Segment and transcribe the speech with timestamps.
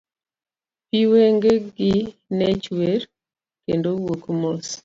[0.87, 1.93] Pi wenge gi
[2.37, 3.01] ne chwer,
[3.65, 4.67] kendo wuok mos.